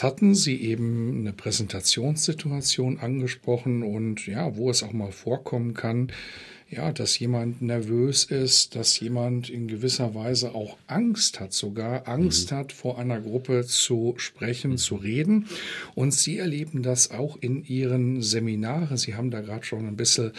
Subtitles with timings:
[0.00, 6.10] Jetzt hatten Sie eben eine Präsentationssituation angesprochen und ja, wo es auch mal vorkommen kann,
[6.70, 12.52] ja, dass jemand nervös ist, dass jemand in gewisser Weise auch Angst hat, sogar Angst
[12.52, 12.56] mhm.
[12.56, 14.76] hat, vor einer Gruppe zu sprechen, mhm.
[14.76, 15.46] zu reden.
[15.96, 18.96] Und Sie erleben das auch in Ihren Seminaren.
[18.96, 20.30] Sie haben da gerade schon ein bisschen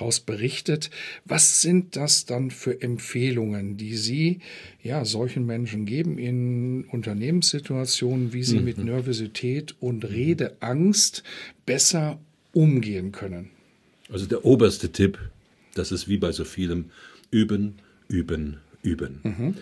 [0.00, 0.88] raus berichtet.
[1.26, 4.40] Was sind das dann für Empfehlungen, die Sie
[4.82, 8.64] ja solchen Menschen geben in Unternehmenssituationen, wie sie mhm.
[8.64, 11.22] mit Nervosität und Redeangst
[11.66, 12.18] besser
[12.54, 13.50] umgehen können?
[14.10, 15.18] Also der oberste Tipp
[15.74, 16.86] das ist wie bei so vielem
[17.30, 17.76] üben,
[18.08, 19.20] üben, üben.
[19.22, 19.54] Mhm.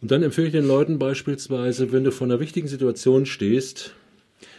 [0.00, 3.94] Und dann empfehle ich den Leuten beispielsweise, wenn du vor einer wichtigen Situation stehst,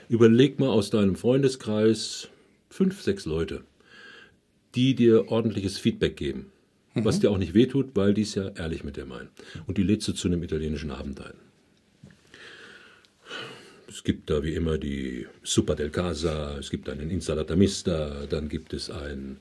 [0.09, 2.29] überleg mal aus deinem Freundeskreis
[2.69, 3.61] fünf, sechs Leute,
[4.73, 6.47] die dir ordentliches Feedback geben.
[6.95, 7.05] Mhm.
[7.05, 9.30] Was dir auch nicht wehtut, weil die es ja ehrlich mit dir meinen.
[9.67, 11.33] Und die lädst du zu einem italienischen Abend ein.
[13.87, 18.73] Es gibt da wie immer die Super del Casa, es gibt einen Installatamista, dann gibt
[18.73, 19.37] es ein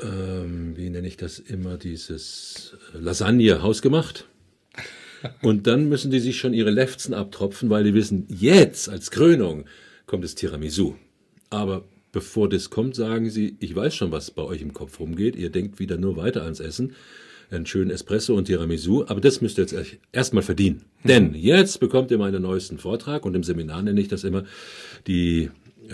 [0.00, 4.26] ähm, wie nenne ich das immer, dieses Lasagne hausgemacht.
[5.42, 9.64] Und dann müssen die sich schon ihre Lefzen abtropfen, weil die wissen, jetzt als Krönung
[10.06, 10.94] kommt das Tiramisu.
[11.50, 15.36] Aber bevor das kommt, sagen sie, ich weiß schon, was bei euch im Kopf rumgeht.
[15.36, 16.94] Ihr denkt wieder nur weiter ans Essen.
[17.50, 19.04] Einen schönen Espresso und Tiramisu.
[19.06, 20.82] Aber das müsst ihr jetzt erstmal verdienen.
[21.02, 21.08] Mhm.
[21.08, 24.44] Denn jetzt bekommt ihr meinen neuesten Vortrag und im Seminar nenne ich das immer
[25.06, 25.50] die äh,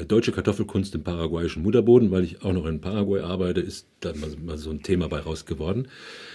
[0.07, 4.59] deutsche Kartoffelkunst im paraguayischen Mutterboden, weil ich auch noch in Paraguay arbeite, ist da mal,
[4.59, 5.89] so ein Thema bei raus geworden.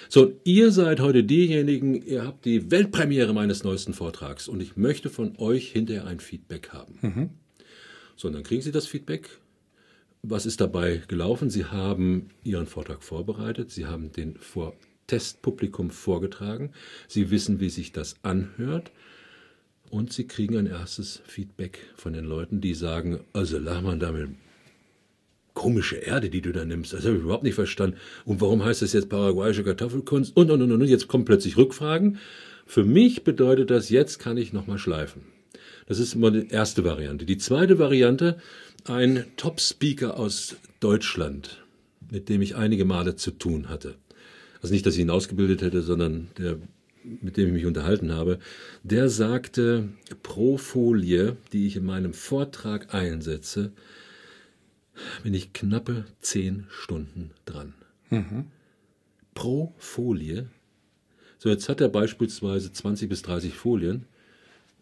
[0.10, 5.10] So, ihr seid heute diejenigen, ihr habt die Weltpremiere meines neuesten Vortrags und ich möchte
[5.10, 7.00] von euch hinterher ein Feedback haben.
[7.02, 7.30] Mhm.
[8.16, 9.30] So, und dann kriegen Sie das Feedback.
[10.24, 11.50] Was ist dabei gelaufen?
[11.50, 14.74] Sie haben Ihren Vortrag vorbereitet, Sie haben den vor
[15.08, 16.72] Testpublikum vorgetragen,
[17.08, 18.92] Sie wissen, wie sich das anhört
[19.90, 24.30] und sie kriegen ein erstes Feedback von den Leuten, die sagen, also Lachmann, damit
[25.54, 27.98] komische Erde, die du da nimmst, das habe ich überhaupt nicht verstanden.
[28.26, 30.38] Und warum heißt das jetzt paraguayische Kartoffelkunst?
[30.38, 32.20] Und, und, und, und, jetzt kommen plötzlich Rückfragen.
[32.68, 35.24] Für mich bedeutet das, jetzt kann ich nochmal schleifen.
[35.88, 37.26] Das ist immer die erste Variante.
[37.26, 38.38] Die zweite Variante,
[38.84, 41.64] ein Top-Speaker aus Deutschland,
[42.12, 43.96] mit dem ich einige Male zu tun hatte.
[44.62, 46.58] Also nicht, dass ich ihn ausgebildet hätte, sondern der
[47.22, 48.40] mit dem ich mich unterhalten habe,
[48.84, 49.90] der sagte,
[50.24, 53.72] pro Folie, die ich in meinem Vortrag einsetze,
[55.24, 57.74] bin ich knappe zehn Stunden dran.
[58.10, 58.46] Mhm.
[59.34, 60.48] Pro Folie.
[61.38, 64.06] So, jetzt hat er beispielsweise 20 bis 30 Folien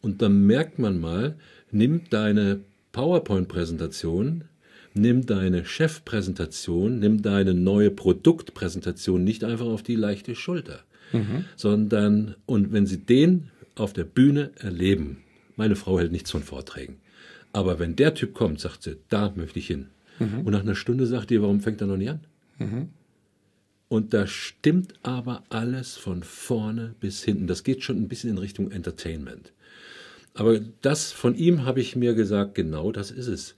[0.02, 1.38] und dann merkt man mal,
[1.72, 2.62] nimm deine
[2.94, 4.46] PowerPoint-Präsentation,
[4.94, 11.46] nimm deine Chefpräsentation, nimm deine neue Produktpräsentation nicht einfach auf die leichte Schulter mhm.
[11.56, 15.18] sondern, und wenn Sie den auf der Bühne erleben,
[15.56, 16.98] meine Frau hält nichts von Vorträgen,
[17.56, 19.88] aber wenn der Typ kommt, sagt sie, da möchte ich hin.
[20.20, 20.42] Mhm.
[20.42, 22.20] Und nach einer Stunde sagt ihr, warum fängt er noch nicht an?
[22.60, 22.90] Mhm.
[23.88, 27.48] Und da stimmt aber alles von vorne bis hinten.
[27.48, 29.54] Das geht schon ein bisschen in Richtung Entertainment.
[30.34, 33.56] Aber das von ihm habe ich mir gesagt, genau das ist es.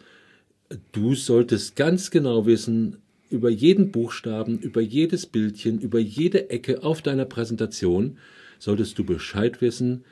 [0.91, 2.97] Du solltest ganz genau wissen,
[3.29, 8.17] über jeden Buchstaben, über jedes Bildchen, über jede Ecke auf deiner Präsentation
[8.59, 10.03] solltest du Bescheid wissen.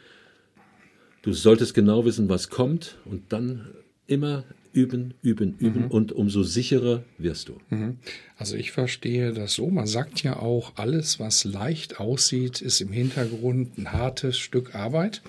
[1.22, 3.68] Du solltest genau wissen, was kommt und dann
[4.08, 4.44] immer
[4.74, 5.92] üben, üben, üben mhm.
[5.92, 7.58] und umso sicherer wirst du.
[7.70, 7.98] Mhm.
[8.38, 9.70] Also ich verstehe das so.
[9.70, 15.22] Man sagt ja auch, alles, was leicht aussieht, ist im Hintergrund ein hartes Stück Arbeit.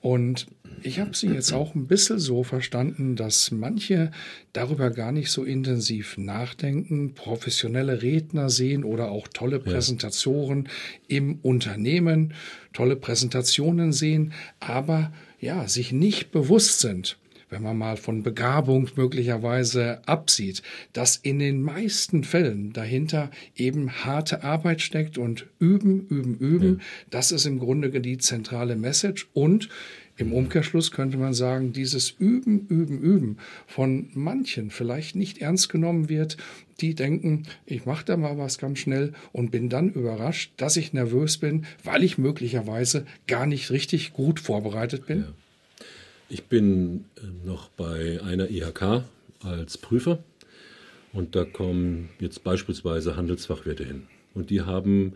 [0.00, 0.46] Und
[0.82, 4.10] ich habe sie jetzt auch ein bisschen so verstanden, dass manche
[4.52, 10.64] darüber gar nicht so intensiv nachdenken, professionelle Redner sehen oder auch tolle Präsentationen
[11.08, 11.16] ja.
[11.16, 12.34] im Unternehmen,
[12.72, 20.06] tolle Präsentationen sehen, aber ja, sich nicht bewusst sind, wenn man mal von Begabung möglicherweise
[20.06, 20.62] absieht,
[20.92, 26.78] dass in den meisten Fällen dahinter eben harte Arbeit steckt und üben, üben, üben.
[26.78, 26.84] Ja.
[27.10, 29.68] Das ist im Grunde die zentrale Message und
[30.18, 36.08] Im Umkehrschluss könnte man sagen, dieses Üben, Üben, Üben von manchen vielleicht nicht ernst genommen
[36.08, 36.38] wird,
[36.80, 40.94] die denken, ich mache da mal was ganz schnell und bin dann überrascht, dass ich
[40.94, 45.20] nervös bin, weil ich möglicherweise gar nicht richtig gut vorbereitet bin.
[45.20, 45.32] Ja.
[46.28, 49.04] Ich bin äh, noch bei einer IHK
[49.42, 50.18] als Prüfer
[51.12, 54.08] und da kommen jetzt beispielsweise Handelsfachwirte hin.
[54.34, 55.14] Und die haben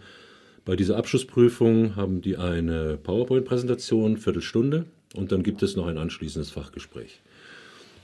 [0.65, 6.53] bei dieser Abschlussprüfung haben die eine PowerPoint-Präsentation, Viertelstunde, und dann gibt es noch ein anschließendes
[6.53, 7.21] Fachgespräch.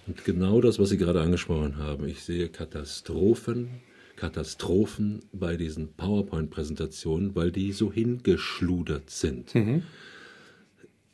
[0.06, 3.68] Und genau das, was Sie gerade angesprochen haben, ich sehe Katastrophen,
[4.16, 9.54] Katastrophen bei diesen PowerPoint-Präsentationen, weil die so hingeschludert sind.
[9.54, 9.82] Mhm.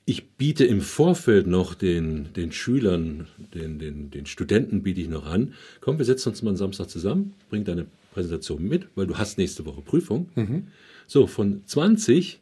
[0.05, 5.27] Ich biete im Vorfeld noch den, den Schülern, den, den, den Studenten biete ich noch
[5.27, 9.17] an, komm, wir setzen uns mal am Samstag zusammen, bring deine Präsentation mit, weil du
[9.17, 10.29] hast nächste Woche Prüfung.
[10.35, 10.67] Mhm.
[11.07, 12.41] So, von 20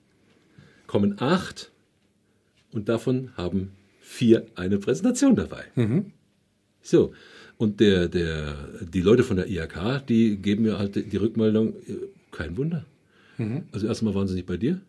[0.87, 1.71] kommen acht
[2.73, 5.65] und davon haben vier eine Präsentation dabei.
[5.75, 6.13] Mhm.
[6.83, 7.13] So,
[7.59, 11.97] und der, der, die Leute von der IHK, die geben mir halt die Rückmeldung, äh,
[12.31, 12.87] kein Wunder.
[13.37, 13.65] Mhm.
[13.71, 14.81] Also erstmal waren sie nicht bei dir.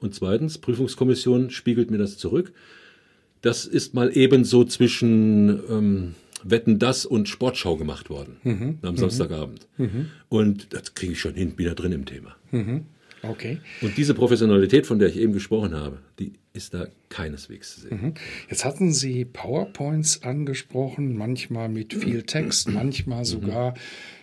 [0.00, 2.52] Und zweitens, Prüfungskommission spiegelt mir das zurück.
[3.42, 8.78] Das ist mal ebenso zwischen ähm, Wetten das und Sportschau gemacht worden mhm.
[8.82, 9.66] am Samstagabend.
[9.76, 10.10] Mhm.
[10.28, 12.36] Und das kriege ich schon hin, wieder drin im Thema.
[12.50, 12.86] Mhm.
[13.22, 13.58] Okay.
[13.82, 18.00] Und diese Professionalität, von der ich eben gesprochen habe, die ist da keineswegs zu sehen.
[18.02, 18.14] Mhm.
[18.48, 23.74] Jetzt hatten Sie PowerPoints angesprochen, manchmal mit viel Text, manchmal sogar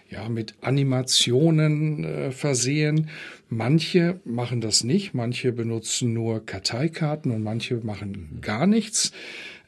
[0.09, 3.09] ja, mit Animationen äh, versehen.
[3.49, 9.11] Manche machen das nicht, manche benutzen nur Karteikarten und manche machen gar nichts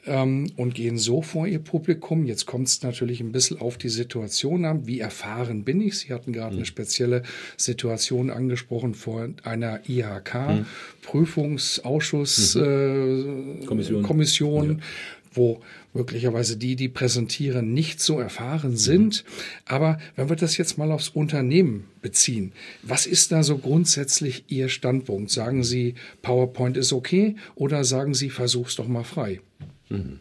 [0.05, 2.25] ähm, und gehen so vor ihr Publikum.
[2.25, 4.87] Jetzt kommt es natürlich ein bisschen auf die Situation an.
[4.87, 5.99] Wie erfahren bin ich?
[5.99, 6.59] Sie hatten gerade mhm.
[6.59, 7.23] eine spezielle
[7.57, 10.65] Situation angesprochen vor einer IHK, mhm.
[11.01, 13.61] Prüfungsausschuss, mhm.
[13.61, 14.85] Äh, Kommission, Kommission ja.
[15.33, 15.61] wo
[15.93, 19.23] möglicherweise die, die präsentieren, nicht so erfahren sind.
[19.65, 22.53] Aber wenn wir das jetzt mal aufs Unternehmen beziehen,
[22.83, 25.31] was ist da so grundsätzlich Ihr Standpunkt?
[25.31, 29.41] Sagen Sie, PowerPoint ist okay oder sagen Sie, versuch's doch mal frei?
[29.89, 30.19] Mhm.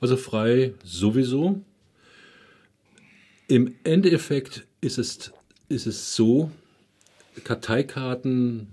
[0.00, 1.62] Also frei sowieso.
[3.48, 5.32] Im Endeffekt ist es,
[5.68, 6.50] ist es so,
[7.42, 8.68] Karteikarten,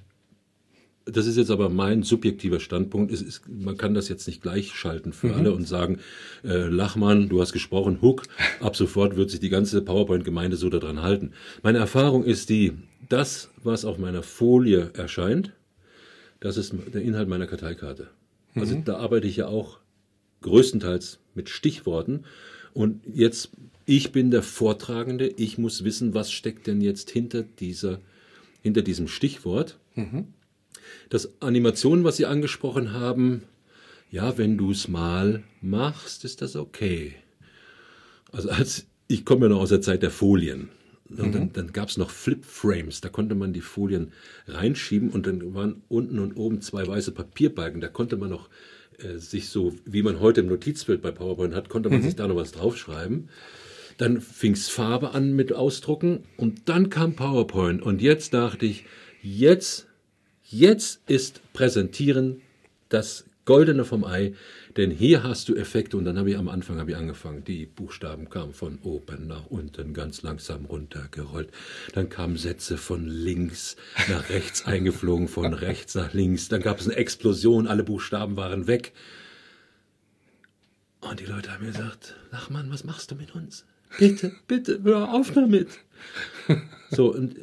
[1.06, 5.14] das ist jetzt aber mein subjektiver Standpunkt, ist, ist, man kann das jetzt nicht gleichschalten
[5.14, 5.34] für mhm.
[5.34, 6.00] alle und sagen,
[6.44, 8.24] äh, Lachmann, du hast gesprochen, Hook,
[8.60, 11.32] ab sofort wird sich die ganze PowerPoint-Gemeinde so daran halten.
[11.64, 12.74] Meine Erfahrung ist die,
[13.10, 15.54] das, was auf meiner Folie erscheint,
[16.40, 18.08] das ist der Inhalt meiner Karteikarte.
[18.56, 18.84] Also mhm.
[18.84, 19.80] da arbeite ich ja auch
[20.42, 22.26] größtenteils mit Stichworten.
[22.74, 23.52] Und jetzt,
[23.86, 28.00] ich bin der Vortragende, ich muss wissen, was steckt denn jetzt hinter, dieser,
[28.62, 29.78] hinter diesem Stichwort.
[29.96, 30.28] Mhm.
[31.10, 33.44] Das Animation, was Sie angesprochen haben,
[34.10, 37.16] ja, wenn du es mal machst, ist das okay.
[38.32, 40.70] Also als ich komme ja noch aus der Zeit der Folien.
[41.10, 41.32] Und mhm.
[41.32, 44.14] dann, dann gab es noch Flip-Frames, da konnte man die Folien
[44.48, 48.50] reinschieben und dann waren unten und oben zwei weiße Papierbalken, da konnte man noch
[49.00, 52.04] äh, sich so, wie man heute im Notizbild bei PowerPoint hat, konnte man mhm.
[52.04, 53.28] sich da noch was draufschreiben.
[53.98, 57.82] Dann fing es Farbe an mit Ausdrucken und dann kam PowerPoint.
[57.82, 58.86] Und jetzt dachte ich,
[59.22, 59.88] jetzt,
[60.52, 62.42] jetzt ist Präsentieren
[62.90, 64.34] das Goldene vom Ei,
[64.78, 67.66] denn hier hast du Effekte und dann habe ich am Anfang habe ich angefangen, die
[67.66, 71.50] Buchstaben kamen von oben nach unten ganz langsam runtergerollt.
[71.94, 73.78] Dann kamen Sätze von links
[74.10, 76.50] nach rechts eingeflogen, von rechts nach links.
[76.50, 78.94] Dann gab es eine Explosion, alle Buchstaben waren weg.
[81.02, 83.66] Und die Leute haben mir gesagt, Lachmann, was machst du mit uns?
[83.98, 85.70] Bitte, bitte, hör auf damit.
[86.94, 87.38] So, und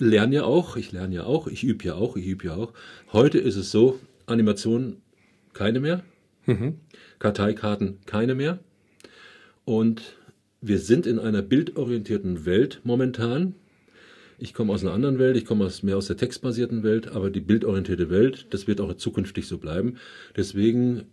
[0.00, 2.72] lerne ja auch, ich lerne ja auch, ich übe ja auch, ich übe ja auch.
[3.12, 4.98] Heute ist es so, Animation
[5.52, 6.04] keine mehr,
[6.46, 6.76] mhm.
[7.18, 8.58] Karteikarten keine mehr.
[9.64, 10.16] Und
[10.60, 13.54] wir sind in einer bildorientierten Welt momentan.
[14.38, 17.30] Ich komme aus einer anderen Welt, ich komme aus, mehr aus der textbasierten Welt, aber
[17.30, 19.96] die bildorientierte Welt, das wird auch zukünftig so bleiben.
[20.36, 21.06] Deswegen,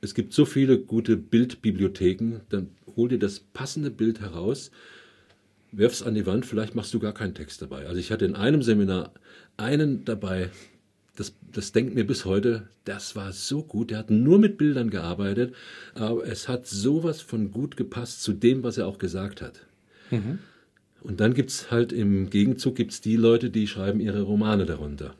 [0.00, 4.70] es gibt so viele gute Bildbibliotheken, dann hol dir das passende Bild heraus,
[5.72, 7.86] wirf's an die Wand, vielleicht machst du gar keinen Text dabei.
[7.86, 9.12] Also ich hatte in einem Seminar
[9.56, 10.50] einen dabei,
[11.16, 13.90] das, das denkt mir bis heute, das war so gut.
[13.90, 15.54] Er hat nur mit Bildern gearbeitet,
[15.94, 19.66] aber es hat sowas von gut gepasst zu dem, was er auch gesagt hat.
[20.10, 20.38] Mhm.
[21.00, 25.14] Und dann gibt es halt im Gegenzug gibt's die Leute, die schreiben ihre Romane darunter,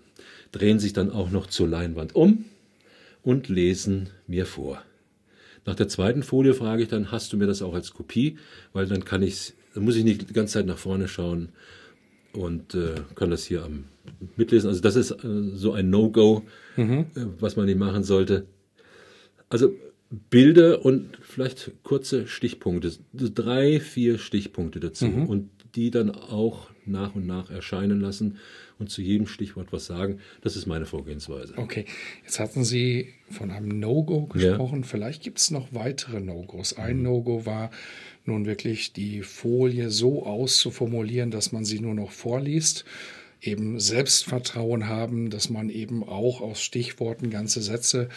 [0.52, 2.45] drehen sich dann auch noch zur Leinwand um
[3.23, 4.83] und lesen mir vor.
[5.67, 8.38] Nach der zweiten Folie frage ich dann, hast du mir das auch als Kopie?
[8.73, 11.50] Weil dann kann ich, dann muss ich nicht die ganze Zeit nach vorne schauen
[12.32, 13.85] und äh, kann das hier am
[14.37, 14.68] mitlesen.
[14.68, 16.42] Also das ist äh, so ein No-Go,
[16.76, 17.06] mhm.
[17.14, 18.47] äh, was man nicht machen sollte.
[19.49, 19.73] Also
[20.30, 25.26] Bilder und vielleicht kurze Stichpunkte, drei, vier Stichpunkte dazu mhm.
[25.26, 28.38] und die dann auch nach und nach erscheinen lassen
[28.80, 30.18] und zu jedem Stichwort was sagen.
[30.40, 31.54] Das ist meine Vorgehensweise.
[31.56, 31.85] Okay,
[32.25, 34.80] jetzt hatten Sie von einem No-Go gesprochen.
[34.80, 34.88] Ja.
[34.88, 36.73] Vielleicht gibt es noch weitere No-Gos.
[36.73, 37.02] Ein mhm.
[37.04, 37.70] No-Go war
[38.28, 42.85] nun wirklich die Folie so auszuformulieren, dass man sie nur noch vorliest
[43.40, 48.09] eben Selbstvertrauen haben, dass man eben auch aus Stichworten ganze Sätze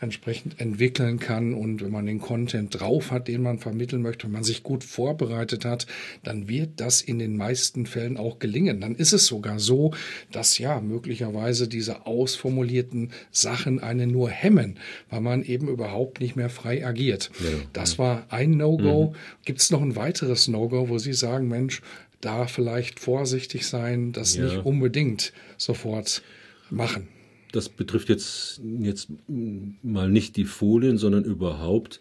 [0.00, 1.52] entsprechend entwickeln kann.
[1.52, 4.82] Und wenn man den Content drauf hat, den man vermitteln möchte, wenn man sich gut
[4.82, 5.86] vorbereitet hat,
[6.22, 8.80] dann wird das in den meisten Fällen auch gelingen.
[8.80, 9.92] Dann ist es sogar so,
[10.32, 14.78] dass ja möglicherweise diese ausformulierten Sachen einen nur hemmen,
[15.10, 17.30] weil man eben überhaupt nicht mehr frei agiert.
[17.40, 17.48] Ja.
[17.72, 19.10] Das war ein No-Go.
[19.10, 19.16] Mhm.
[19.44, 21.82] Gibt es noch ein weiteres No-Go, wo Sie sagen, Mensch,
[22.20, 24.44] da vielleicht vorsichtig sein, das ja.
[24.44, 26.22] nicht unbedingt sofort
[26.70, 27.08] machen.
[27.52, 32.00] Das betrifft jetzt, jetzt mal nicht die Folien, sondern überhaupt.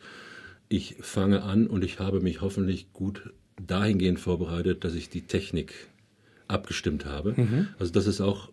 [0.68, 3.34] Ich fange an und ich habe mich hoffentlich gut
[3.66, 5.74] dahingehend vorbereitet, dass ich die Technik
[6.48, 7.34] abgestimmt habe.
[7.36, 7.68] Mhm.
[7.80, 8.50] Also das ist auch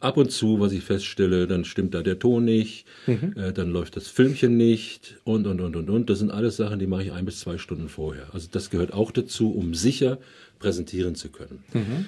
[0.00, 3.34] ab und zu, was ich feststelle, dann stimmt da der Ton nicht, mhm.
[3.36, 6.10] äh, dann läuft das Filmchen nicht und, und, und, und, und.
[6.10, 8.28] Das sind alles Sachen, die mache ich ein bis zwei Stunden vorher.
[8.32, 10.18] Also das gehört auch dazu, um sicher
[10.58, 11.62] präsentieren zu können.
[11.74, 12.06] Mhm.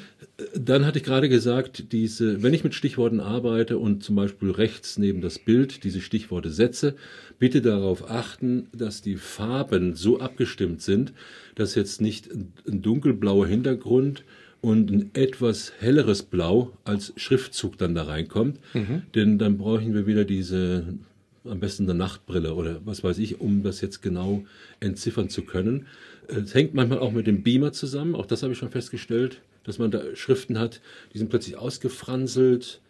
[0.54, 4.98] Dann hatte ich gerade gesagt, diese, wenn ich mit Stichworten arbeite und zum Beispiel rechts
[4.98, 6.94] neben das Bild diese Stichworte setze,
[7.38, 11.12] bitte darauf achten, dass die Farben so abgestimmt sind,
[11.56, 14.24] dass jetzt nicht ein dunkelblauer Hintergrund
[14.60, 18.58] und ein etwas helleres Blau als Schriftzug dann da reinkommt.
[18.74, 19.02] Mhm.
[19.14, 20.94] Denn dann brauchen wir wieder diese,
[21.44, 24.44] am besten eine Nachtbrille oder was weiß ich, um das jetzt genau
[24.80, 25.86] entziffern zu können.
[26.26, 29.78] Es hängt manchmal auch mit dem Beamer zusammen, auch das habe ich schon festgestellt, dass
[29.78, 30.80] man da Schriften hat,
[31.12, 32.80] die sind plötzlich ausgefranselt.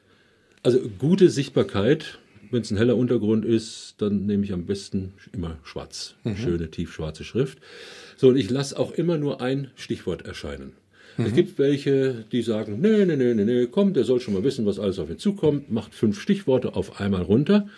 [0.63, 2.19] Also gute Sichtbarkeit,
[2.51, 6.37] wenn es ein heller Untergrund ist, dann nehme ich am besten immer schwarz, mhm.
[6.37, 7.59] schöne tiefschwarze Schrift.
[8.17, 10.73] So, und ich lasse auch immer nur ein Stichwort erscheinen.
[11.19, 11.27] Mhm.
[11.27, 14.45] Es gibt welche, die sagen, nee, nee, nee, nee, nee, komm, der soll schon mal
[14.45, 17.69] wissen, was alles auf ihn zukommt, macht fünf Stichworte auf einmal runter.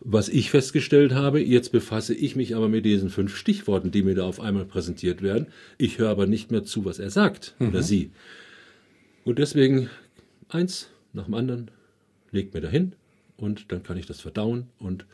[0.00, 4.14] Was ich festgestellt habe, jetzt befasse ich mich aber mit diesen fünf Stichworten, die mir
[4.14, 5.48] da auf einmal präsentiert werden.
[5.78, 7.68] Ich höre aber nicht mehr zu, was er sagt mhm.
[7.68, 8.10] oder sie.
[9.24, 9.90] Und deswegen
[10.48, 11.70] eins nach dem anderen,
[12.30, 12.92] legt mir dahin
[13.36, 15.06] und dann kann ich das verdauen und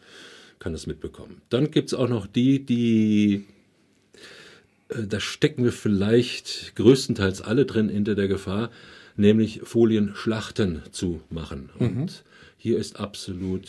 [0.58, 1.40] kann das mitbekommen.
[1.48, 3.44] Dann gibt es auch noch die, die
[5.06, 8.70] da stecken wir vielleicht größtenteils alle drin hinter der Gefahr,
[9.16, 11.70] nämlich Folienschlachten zu machen.
[11.78, 11.86] Mhm.
[11.86, 12.24] Und
[12.56, 13.68] hier ist absolut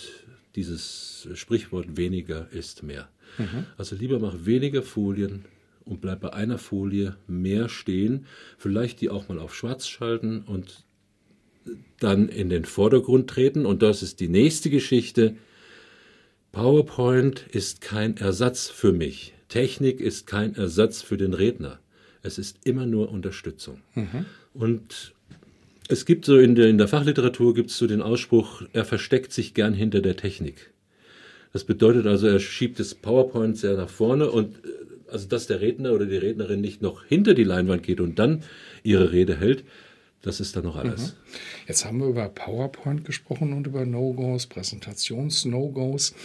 [0.56, 3.10] dieses Sprichwort weniger ist mehr.
[3.38, 3.66] Mhm.
[3.78, 5.46] Also lieber mach weniger Folien
[5.86, 8.26] und bleib bei einer Folie mehr stehen,
[8.58, 10.84] vielleicht die auch mal auf schwarz schalten und
[12.00, 13.66] dann in den Vordergrund treten.
[13.66, 15.36] Und das ist die nächste Geschichte.
[16.52, 19.33] PowerPoint ist kein Ersatz für mich.
[19.50, 21.80] Technik ist kein Ersatz für den Redner.
[22.22, 23.82] Es ist immer nur Unterstützung.
[23.96, 24.26] Mhm.
[24.54, 25.14] Und
[25.90, 29.34] es gibt so in der, in der Fachliteratur gibt es so den Ausspruch, er versteckt
[29.34, 30.72] sich gern hinter der Technik.
[31.52, 34.70] Das bedeutet also, er schiebt das PowerPoint sehr nach vorne und äh,
[35.12, 38.44] also dass der Redner oder die Rednerin nicht noch hinter die Leinwand geht und dann
[38.82, 39.64] ihre Rede hält,
[40.24, 41.12] das ist dann noch alles.
[41.12, 41.18] Mhm.
[41.68, 46.16] Jetzt haben wir über PowerPoint gesprochen und über No-Gos, Präsentations-No-Gos.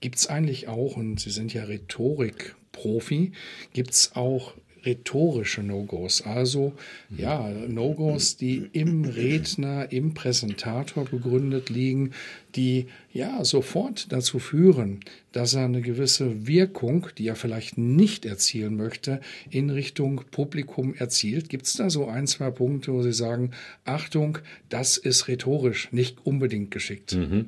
[0.00, 3.32] Gibt es eigentlich auch, und Sie sind ja Rhetorik Profi
[3.72, 6.74] gibt es auch rhetorische No-Gos, also
[7.16, 12.12] ja, No-Gos, die im Redner, im Präsentator begründet liegen,
[12.54, 15.00] die ja sofort dazu führen,
[15.32, 21.48] dass er eine gewisse Wirkung, die er vielleicht nicht erzielen möchte, in Richtung Publikum erzielt.
[21.48, 23.50] Gibt es da so ein, zwei Punkte, wo Sie sagen,
[23.84, 24.38] Achtung,
[24.68, 27.12] das ist rhetorisch nicht unbedingt geschickt?
[27.16, 27.46] Mhm.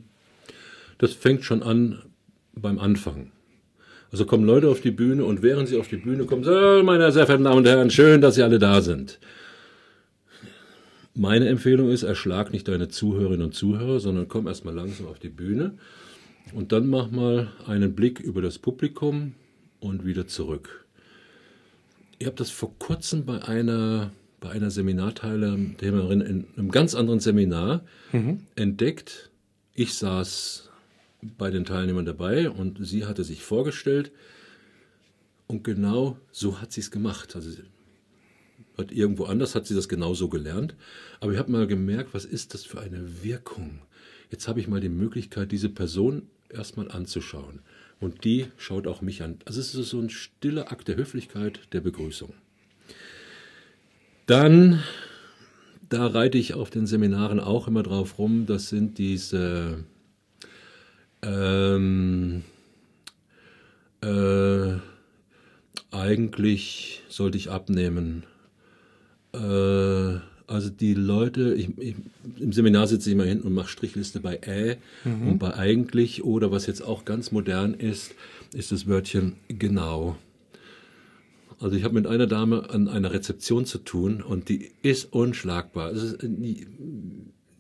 [0.98, 2.02] Das fängt schon an
[2.60, 3.30] beim Anfang.
[4.10, 7.12] Also kommen Leute auf die Bühne und während sie auf die Bühne kommen, so, meine
[7.12, 9.18] sehr verehrten Damen und Herren, schön, dass Sie alle da sind.
[11.14, 15.28] Meine Empfehlung ist, erschlag nicht deine Zuhörerinnen und Zuhörer, sondern komm erstmal langsam auf die
[15.28, 15.74] Bühne
[16.54, 19.34] und dann mach mal einen Blick über das Publikum
[19.80, 20.86] und wieder zurück.
[22.18, 24.10] Ich habe das vor kurzem bei einer,
[24.40, 28.40] bei einer Seminarteilnehmerin in einem ganz anderen Seminar mhm.
[28.56, 29.30] entdeckt.
[29.74, 30.67] Ich saß
[31.22, 34.12] bei den Teilnehmern dabei und sie hatte sich vorgestellt
[35.46, 37.34] und genau so hat sie es gemacht.
[37.34, 37.50] Also
[38.76, 40.76] hat irgendwo anders hat sie das genauso gelernt,
[41.20, 43.80] aber ich habe mal gemerkt, was ist das für eine Wirkung?
[44.30, 47.60] Jetzt habe ich mal die Möglichkeit, diese Person erstmal anzuschauen
[47.98, 49.38] und die schaut auch mich an.
[49.44, 52.32] Also es ist so ein stiller Akt der Höflichkeit, der Begrüßung.
[54.26, 54.82] Dann
[55.88, 59.84] da reite ich auf den Seminaren auch immer drauf rum, das sind diese
[61.22, 62.42] ähm,
[64.00, 64.76] Äh,
[65.90, 68.25] eigentlich sollte ich abnehmen.
[69.32, 71.96] Äh, also die Leute, ich, ich,
[72.38, 75.28] im Seminar sitze ich immer hinten und mache Strichliste bei Ä mhm.
[75.28, 78.14] und bei eigentlich oder was jetzt auch ganz modern ist,
[78.54, 80.16] ist das Wörtchen genau.
[81.60, 85.90] Also ich habe mit einer Dame an einer Rezeption zu tun und die ist unschlagbar.
[85.90, 86.22] Ist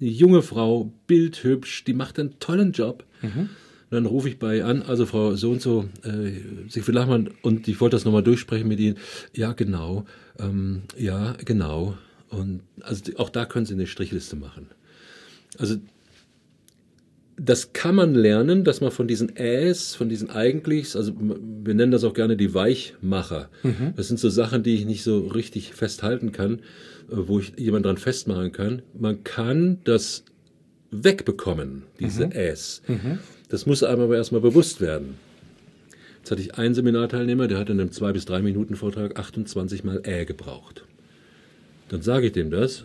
[0.00, 3.04] eine, junge Frau, bildhübsch, die macht einen tollen Job.
[3.22, 3.50] Mhm.
[3.90, 7.80] dann rufe ich bei an, also Frau so und so, äh, Siegfried Lachmann, und ich
[7.80, 8.98] wollte das nochmal durchsprechen mit Ihnen.
[9.34, 10.04] Ja, genau.
[10.38, 11.96] Ähm, ja, genau.
[12.28, 14.68] Und also auch da können Sie eine Strichliste machen.
[15.58, 15.76] Also
[17.40, 21.92] das kann man lernen, dass man von diesen Äs, von diesen Eigentlichs, also wir nennen
[21.92, 23.48] das auch gerne die Weichmacher.
[23.62, 23.94] Mhm.
[23.96, 26.60] Das sind so Sachen, die ich nicht so richtig festhalten kann,
[27.08, 28.82] wo ich jemand dran festmachen kann.
[28.98, 30.24] Man kann das
[30.90, 32.32] wegbekommen, diese mhm.
[32.32, 32.82] Äs.
[32.86, 33.18] Mhm.
[33.48, 35.16] Das muss einem aber erstmal bewusst werden.
[36.18, 39.84] Jetzt hatte ich einen Seminarteilnehmer, der hat in einem zwei bis drei Minuten Vortrag 28
[39.84, 40.84] Mal Ä gebraucht.
[41.88, 42.84] Dann sage ich dem das.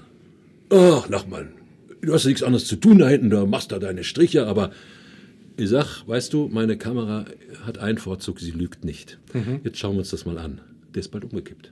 [0.70, 1.50] Ach, Nachmann,
[2.02, 4.72] du hast nichts anderes zu tun da hinten, du machst da deine Striche, aber
[5.58, 7.26] ich sag, weißt du, meine Kamera
[7.66, 9.20] hat einen Vorzug, sie lügt nicht.
[9.34, 9.60] Mhm.
[9.64, 10.62] Jetzt schauen wir uns das mal an.
[10.96, 11.72] Der ist bald umgekippt.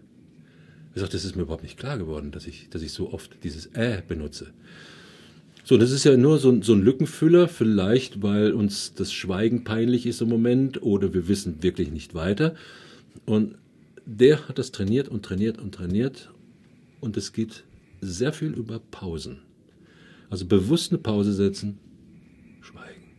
[0.93, 3.43] Ich sag, das ist mir überhaupt nicht klar geworden, dass ich, dass ich so oft
[3.43, 4.48] dieses Äh benutze.
[5.63, 10.05] So, das ist ja nur so, so ein Lückenfüller, vielleicht weil uns das Schweigen peinlich
[10.05, 12.55] ist im Moment oder wir wissen wirklich nicht weiter.
[13.25, 13.55] Und
[14.05, 16.31] der hat das trainiert und trainiert und trainiert
[17.00, 17.63] und es geht
[18.01, 19.39] sehr viel über Pausen.
[20.29, 21.77] Also bewusst eine Pause setzen,
[22.62, 23.12] schweigen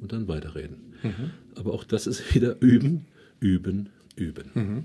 [0.00, 0.76] und dann weiterreden.
[1.02, 1.30] Mhm.
[1.54, 3.06] Aber auch das ist wieder üben,
[3.40, 4.50] üben, üben.
[4.54, 4.84] Mhm.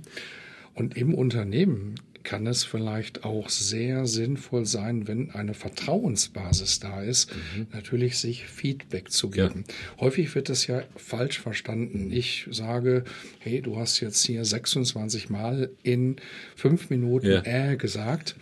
[0.78, 7.34] Und im Unternehmen kann es vielleicht auch sehr sinnvoll sein, wenn eine Vertrauensbasis da ist,
[7.34, 7.66] mhm.
[7.74, 9.64] natürlich sich Feedback zu geben.
[9.68, 10.02] Ja.
[10.02, 12.12] Häufig wird das ja falsch verstanden.
[12.12, 13.06] Ich sage,
[13.40, 16.18] hey, du hast jetzt hier 26 Mal in
[16.56, 17.42] fünf Minuten ja.
[17.44, 18.36] äh gesagt.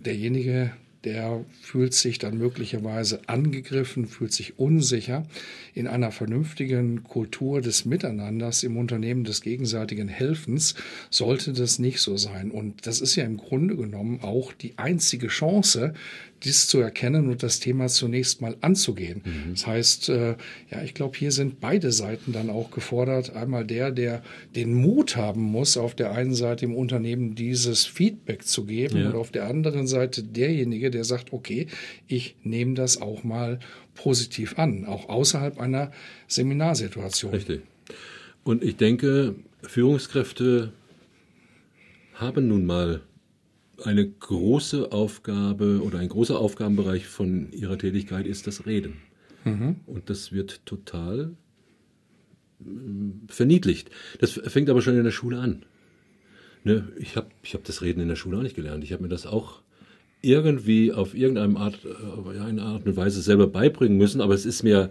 [0.00, 0.72] Derjenige
[1.04, 5.26] der fühlt sich dann möglicherweise angegriffen, fühlt sich unsicher.
[5.74, 10.74] In einer vernünftigen Kultur des Miteinanders im Unternehmen des gegenseitigen Helfens
[11.10, 12.50] sollte das nicht so sein.
[12.50, 15.94] Und das ist ja im Grunde genommen auch die einzige Chance,
[16.44, 19.22] dies zu erkennen und das Thema zunächst mal anzugehen.
[19.24, 19.50] Mhm.
[19.52, 20.36] Das heißt, äh,
[20.70, 23.34] ja, ich glaube, hier sind beide Seiten dann auch gefordert.
[23.34, 24.22] Einmal der, der
[24.54, 29.08] den Mut haben muss, auf der einen Seite im Unternehmen dieses Feedback zu geben ja.
[29.08, 31.68] und auf der anderen Seite derjenige, der sagt, okay,
[32.06, 33.60] ich nehme das auch mal
[33.94, 35.92] positiv an, auch außerhalb einer
[36.26, 37.32] Seminarsituation.
[37.32, 37.62] Richtig.
[38.44, 40.72] Und ich denke, Führungskräfte
[42.14, 43.02] haben nun mal
[43.84, 48.96] eine große Aufgabe oder ein großer Aufgabenbereich von ihrer Tätigkeit ist das Reden.
[49.44, 49.76] Mhm.
[49.86, 51.36] Und das wird total
[52.58, 53.90] mm, verniedlicht.
[54.18, 55.64] Das fängt aber schon in der Schule an.
[56.64, 56.88] Ne?
[56.98, 58.82] Ich habe ich hab das Reden in der Schule auch nicht gelernt.
[58.82, 59.62] Ich habe mir das auch
[60.20, 61.78] irgendwie auf irgendeine Art,
[62.16, 64.90] auf eine Art und Weise selber beibringen müssen, aber es ist mir,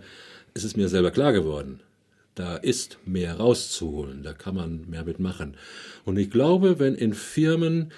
[0.53, 1.79] es ist mir selber klar geworden.
[2.35, 5.55] Da ist mehr rauszuholen, da kann man mehr mitmachen.
[6.05, 7.91] Und ich glaube, wenn in Firmen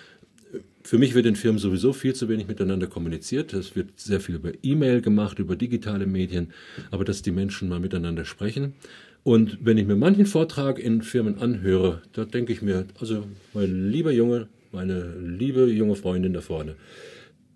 [0.84, 3.54] für mich wird in Firmen sowieso viel zu wenig miteinander kommuniziert.
[3.54, 6.52] Es wird sehr viel über E-Mail gemacht, über digitale Medien,
[6.90, 8.74] aber dass die Menschen mal miteinander sprechen.
[9.24, 13.92] Und wenn ich mir manchen Vortrag in Firmen anhöre, da denke ich mir, also mein
[13.92, 16.76] lieber Junge, meine liebe junge Freundin da vorne,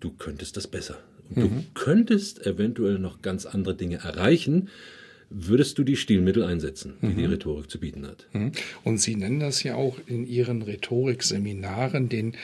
[0.04, 0.98] du könntest das besser.
[1.30, 1.64] Und du mhm.
[1.72, 4.68] könntest eventuell noch ganz andere Dinge erreichen,
[5.30, 7.16] würdest du die Stilmittel einsetzen, die mhm.
[7.16, 8.26] die Rhetorik zu bieten hat.
[8.32, 8.52] Mhm.
[8.84, 12.36] Und Sie nennen das ja auch in Ihren Rhetorikseminaren den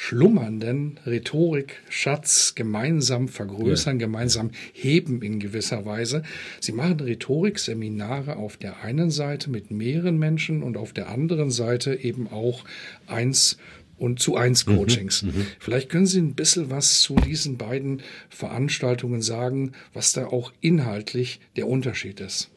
[0.00, 4.06] schlummernden Rhetorikschatz gemeinsam vergrößern, ja.
[4.06, 6.22] gemeinsam heben in gewisser Weise.
[6.60, 11.96] Sie machen Rhetorikseminare auf der einen Seite mit mehreren Menschen und auf der anderen Seite
[11.96, 12.64] eben auch
[13.08, 13.58] eins
[13.98, 15.22] und zu eins mhm, Coachings.
[15.22, 20.52] Mhm, Vielleicht können Sie ein bisschen was zu diesen beiden Veranstaltungen sagen, was da auch
[20.60, 22.50] inhaltlich der Unterschied ist.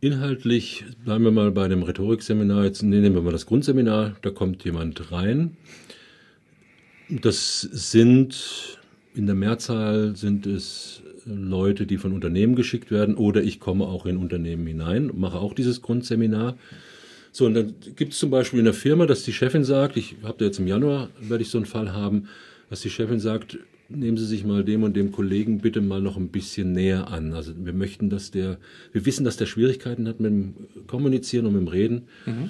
[0.00, 2.64] Inhaltlich bleiben wir mal bei dem Rhetorikseminar.
[2.64, 4.16] Jetzt nehmen wir mal das Grundseminar.
[4.22, 5.56] Da kommt jemand rein.
[7.08, 8.78] Das sind
[9.14, 14.06] in der Mehrzahl sind es Leute, die von Unternehmen geschickt werden oder ich komme auch
[14.06, 16.56] in Unternehmen hinein, mache auch dieses Grundseminar.
[17.38, 20.16] So, und dann gibt es zum Beispiel in der Firma, dass die Chefin sagt, ich
[20.24, 22.26] habe da jetzt im Januar, werde ich so einen Fall haben,
[22.68, 26.16] dass die Chefin sagt, nehmen Sie sich mal dem und dem Kollegen bitte mal noch
[26.16, 27.34] ein bisschen näher an.
[27.34, 28.58] Also wir möchten, dass der,
[28.90, 30.54] wir wissen, dass der Schwierigkeiten hat mit dem
[30.88, 32.02] Kommunizieren und mit dem Reden.
[32.26, 32.48] Mhm.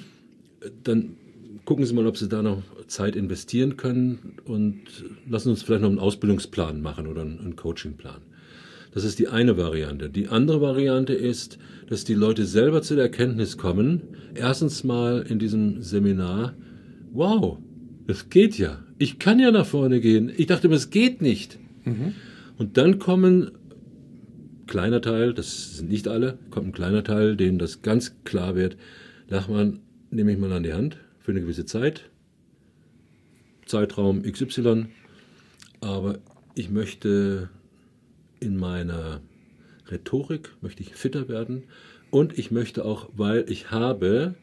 [0.83, 1.17] Dann
[1.65, 4.79] gucken Sie mal, ob Sie da noch Zeit investieren können und
[5.29, 8.21] lassen uns vielleicht noch einen Ausbildungsplan machen oder einen Coachingplan.
[8.91, 10.09] Das ist die eine Variante.
[10.09, 14.01] Die andere Variante ist, dass die Leute selber zu der Erkenntnis kommen,
[14.35, 16.55] erstens mal in diesem Seminar,
[17.11, 17.59] wow,
[18.07, 18.83] es geht ja.
[18.97, 20.31] Ich kann ja nach vorne gehen.
[20.35, 21.59] Ich dachte immer, es geht nicht.
[21.85, 22.13] Mhm.
[22.57, 23.51] Und dann kommen
[24.69, 28.77] kleiner Teil, das sind nicht alle, kommt ein kleiner Teil, denen das ganz klar wird.
[29.27, 29.79] Lachmann,
[30.11, 32.09] nehme ich mal an die Hand für eine gewisse Zeit,
[33.65, 34.87] Zeitraum XY,
[35.81, 36.19] aber
[36.55, 37.49] ich möchte
[38.39, 39.21] in meiner
[39.89, 41.63] Rhetorik, möchte ich fitter werden
[42.11, 44.35] und ich möchte auch, weil ich habe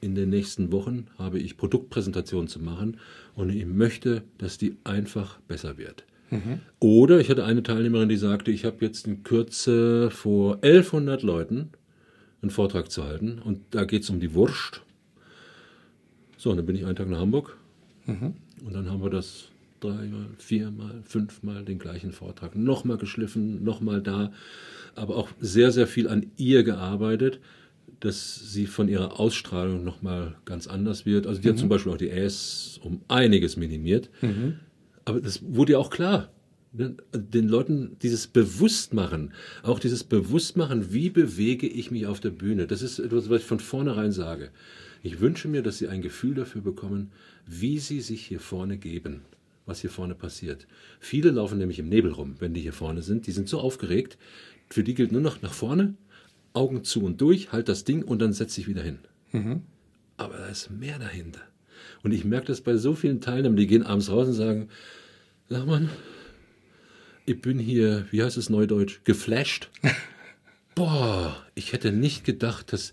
[0.00, 2.98] in den nächsten Wochen habe ich Produktpräsentationen zu machen
[3.34, 6.04] und ich möchte, dass die einfach besser wird.
[6.30, 6.60] Mhm.
[6.78, 11.70] Oder ich hatte eine Teilnehmerin, die sagte, ich habe jetzt in Kürze vor 1100 Leuten
[12.40, 14.82] einen Vortrag zu halten und da geht es um die Wurst.
[16.38, 17.58] So, und dann bin ich einen Tag nach Hamburg
[18.06, 18.34] mhm.
[18.64, 19.49] und dann haben wir das
[19.80, 22.54] dreimal, viermal, fünfmal den gleichen Vortrag.
[22.56, 24.32] Nochmal geschliffen, nochmal da,
[24.94, 27.40] aber auch sehr, sehr viel an ihr gearbeitet,
[28.00, 31.26] dass sie von ihrer Ausstrahlung nochmal ganz anders wird.
[31.26, 31.52] Also die mhm.
[31.52, 34.10] hat zum Beispiel auch die Äs um einiges minimiert.
[34.22, 34.56] Mhm.
[35.04, 36.30] Aber das wurde ja auch klar.
[36.72, 36.96] Ne?
[37.12, 42.82] Den Leuten dieses Bewusstmachen, auch dieses Bewusstmachen, wie bewege ich mich auf der Bühne, das
[42.82, 44.50] ist etwas, was ich von vornherein sage.
[45.02, 47.10] Ich wünsche mir, dass sie ein Gefühl dafür bekommen,
[47.46, 49.22] wie sie sich hier vorne geben,
[49.70, 50.66] was hier vorne passiert.
[50.98, 53.26] Viele laufen nämlich im Nebel rum, wenn die hier vorne sind.
[53.26, 54.18] Die sind so aufgeregt.
[54.68, 55.94] Für die gilt nur noch nach vorne,
[56.52, 58.98] Augen zu und durch, halt das Ding und dann setz dich wieder hin.
[59.32, 59.62] Mhm.
[60.16, 61.40] Aber da ist mehr dahinter.
[62.02, 64.68] Und ich merke das bei so vielen Teilnehmern, die gehen abends raus und sagen,
[65.48, 65.88] Lachmann,
[67.24, 69.70] ich bin hier, wie heißt es neudeutsch, geflasht.
[70.74, 72.92] Boah, ich hätte nicht gedacht, dass,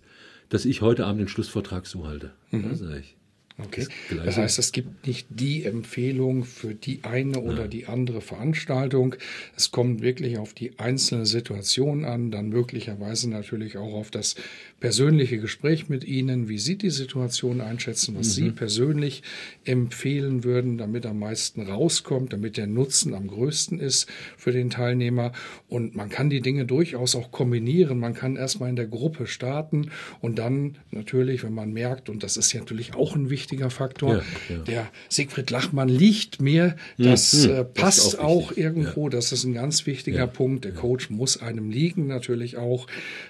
[0.50, 2.34] dass ich heute Abend den Schlussvortrag so halte.
[2.52, 2.70] Mhm.
[2.70, 3.17] Das sage ich.
[3.60, 3.88] Okay.
[4.10, 7.68] Das, das, heißt, es gibt nicht die Empfehlung für die eine oder ja.
[7.68, 9.16] die andere Veranstaltung.
[9.56, 14.36] Es kommt wirklich auf die einzelne Situation an, dann möglicherweise natürlich auch auf das
[14.80, 18.32] persönliche Gespräch mit Ihnen, wie Sie die Situation einschätzen, was mhm.
[18.32, 19.24] Sie persönlich
[19.66, 25.32] empfehlen würden, damit am meisten rauskommt, damit der Nutzen am größten ist für den Teilnehmer.
[25.68, 27.98] Und man kann die Dinge durchaus auch kombinieren.
[27.98, 29.90] Man kann erstmal in der Gruppe starten
[30.22, 34.18] und dann natürlich, wenn man merkt, und das ist ja natürlich auch ein wichtiger Faktor.
[34.18, 34.64] Ja, ja.
[34.64, 36.76] Der Siegfried Lachmann liegt mir.
[37.00, 39.06] Das hm, äh, passt das auch, auch, irgendwo.
[39.06, 39.10] Ja.
[39.10, 40.66] Das ist ein ganz wichtiger Punkt.
[40.66, 42.86] Der Coach muss einem liegen natürlich auch.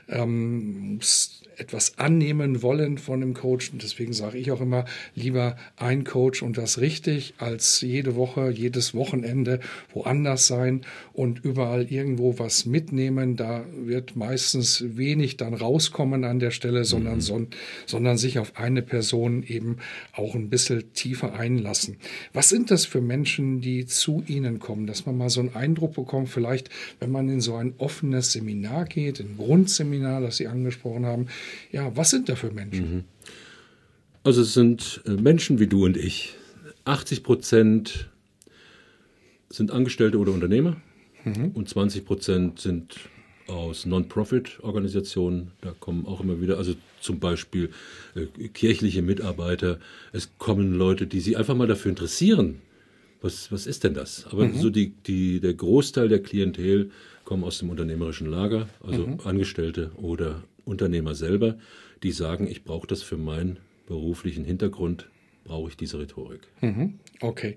[0.09, 3.71] Ähm, muss etwas annehmen wollen von dem Coach.
[3.71, 8.49] Und deswegen sage ich auch immer, lieber ein Coach und das richtig, als jede Woche,
[8.49, 9.59] jedes Wochenende
[9.93, 10.81] woanders sein
[11.13, 13.35] und überall irgendwo was mitnehmen.
[13.35, 17.21] Da wird meistens wenig dann rauskommen an der Stelle, sondern, mhm.
[17.21, 17.47] son,
[17.85, 19.77] sondern sich auf eine Person eben
[20.13, 21.97] auch ein bisschen tiefer einlassen.
[22.33, 25.95] Was sind das für Menschen, die zu Ihnen kommen, dass man mal so einen Eindruck
[25.95, 31.05] bekommt, vielleicht, wenn man in so ein offenes Seminar geht, ein Grundseminar, das Sie angesprochen
[31.05, 31.27] haben,
[31.71, 32.95] ja, was sind da für Menschen?
[32.95, 33.03] Mhm.
[34.23, 36.35] Also es sind äh, Menschen wie du und ich.
[36.85, 38.09] 80 Prozent
[39.49, 40.77] sind Angestellte oder Unternehmer
[41.23, 41.51] mhm.
[41.53, 42.95] und 20 Prozent sind
[43.47, 45.51] aus Non-Profit-Organisationen.
[45.61, 47.69] Da kommen auch immer wieder, also zum Beispiel
[48.15, 49.79] äh, kirchliche Mitarbeiter.
[50.11, 52.61] Es kommen Leute, die sich einfach mal dafür interessieren.
[53.21, 54.27] Was, was ist denn das?
[54.29, 54.59] Aber mhm.
[54.59, 56.91] so die, die, der Großteil der Klientel
[57.23, 59.19] kommen aus dem unternehmerischen Lager, also mhm.
[59.23, 61.57] Angestellte oder Unternehmer selber,
[62.03, 65.07] die sagen, ich brauche das für meinen beruflichen Hintergrund,
[65.43, 66.41] brauche ich diese Rhetorik.
[66.61, 66.99] Mhm.
[67.21, 67.55] Okay.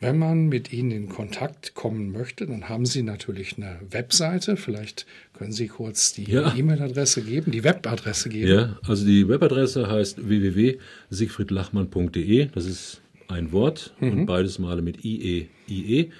[0.00, 4.56] Wenn man mit Ihnen in Kontakt kommen möchte, dann haben Sie natürlich eine Webseite.
[4.56, 6.54] Vielleicht können Sie kurz die ja.
[6.54, 8.48] E-Mail-Adresse geben, die Webadresse geben.
[8.48, 12.46] Ja, also die Webadresse heißt www.siegfriedlachmann.de.
[12.54, 14.12] Das ist ein Wort mhm.
[14.12, 16.12] und beides Male mit IE, IE.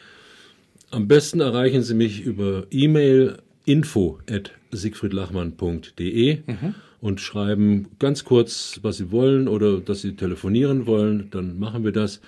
[0.90, 3.36] Am besten erreichen Sie mich über E-Mail
[3.68, 6.74] info at siegfriedlachmann.de mhm.
[7.00, 11.28] und schreiben ganz kurz, was Sie wollen oder dass Sie telefonieren wollen.
[11.30, 12.20] Dann machen wir das.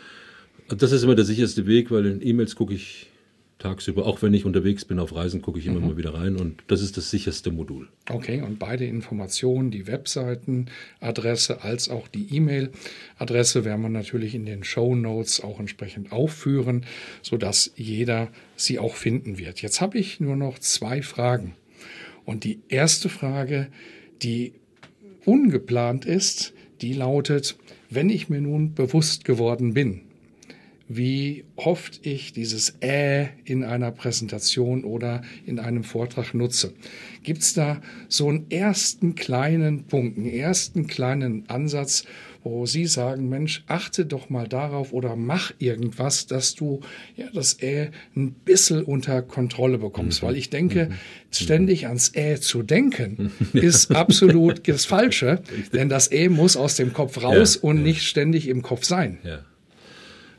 [0.68, 3.10] Das ist immer der sicherste Weg, weil in E-Mails gucke ich
[3.61, 5.87] tagsüber, auch wenn ich unterwegs bin auf Reisen, gucke ich immer mhm.
[5.88, 7.88] mal wieder rein und das ist das sicherste Modul.
[8.11, 14.64] Okay, und beide Informationen, die Webseitenadresse als auch die E-Mail-Adresse, werden wir natürlich in den
[14.64, 16.85] Show Notes auch entsprechend aufführen,
[17.23, 19.62] sodass jeder sie auch finden wird.
[19.62, 21.55] Jetzt habe ich nur noch zwei Fragen.
[22.25, 23.68] Und die erste Frage,
[24.23, 24.53] die
[25.25, 27.57] ungeplant ist, die lautet,
[27.90, 30.03] wenn ich mir nun bewusst geworden bin,
[30.92, 36.72] wie oft ich dieses Äh in einer Präsentation oder in einem Vortrag nutze.
[37.22, 42.05] Gibt es da so einen ersten kleinen Punkt, einen ersten kleinen Ansatz,
[42.42, 46.81] wo Sie sagen, Mensch, achte doch mal darauf oder mach irgendwas, dass du
[47.14, 50.22] ja das Ä ein bisschen unter Kontrolle bekommst.
[50.22, 50.26] Mhm.
[50.26, 50.94] Weil ich denke, mhm.
[51.31, 55.40] ständig ans Ä zu denken, ist absolut das Falsche,
[55.72, 57.83] denn das Ä muss aus dem Kopf raus ja, und ja.
[57.85, 59.18] nicht ständig im Kopf sein.
[59.22, 59.44] Ja.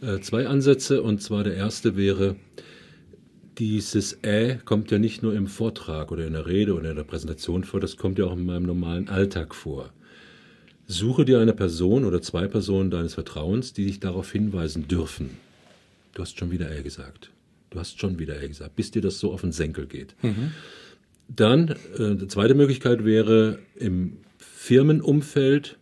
[0.02, 2.36] Äh, zwei Ansätze und zwar der erste wäre,
[3.58, 7.04] dieses Ä kommt ja nicht nur im Vortrag oder in der Rede oder in der
[7.04, 9.92] Präsentation vor, das kommt ja auch in meinem normalen Alltag vor.
[10.88, 15.30] Suche dir eine Person oder zwei Personen deines Vertrauens, die dich darauf hinweisen dürfen.
[16.14, 17.32] Du hast schon wieder Ä gesagt.
[17.70, 20.16] Du hast schon wieder Ä gesagt, bis dir das so auf den Senkel geht.
[20.24, 20.52] Mhm.
[21.28, 25.78] Dann, äh, die zweite Möglichkeit wäre im Firmenumfeld,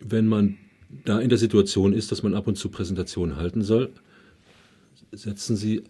[0.00, 0.56] wenn man
[1.04, 3.90] da in der Situation ist, dass man ab und zu Präsentationen halten soll,
[5.10, 5.82] setzen Sie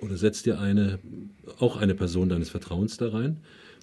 [0.00, 0.98] oder setzt dir eine,
[1.58, 3.38] auch eine Person deines Vertrauens da rein,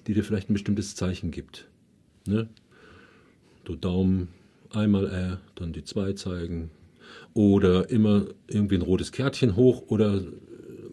[0.06, 1.68] die dir vielleicht ein bestimmtes Zeichen gibt.
[2.26, 2.48] Ne?
[3.64, 4.28] Du Daumen,
[4.70, 6.70] einmal R, dann die zwei zeigen.
[7.34, 10.22] Oder immer irgendwie ein rotes Kärtchen hoch oder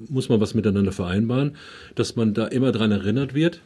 [0.07, 1.55] muss man was miteinander vereinbaren,
[1.95, 3.61] dass man da immer dran erinnert wird.